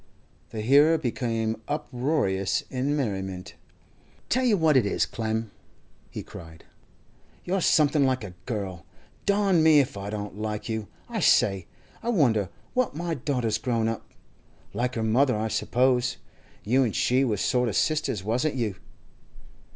[0.49, 3.53] The hearer became uproarious in merriment.
[4.29, 5.51] 'Tell you what it is, Clem,'
[6.09, 6.63] he cried,
[7.45, 8.83] 'you're something like a girl!
[9.27, 10.87] Darn me if I don't like you!
[11.07, 11.67] I say,
[12.01, 14.09] I wonder what my daughter's grown up?
[14.73, 16.17] Like her mother, I suppose.
[16.63, 18.77] You an' she was sort of sisters, wasn't you?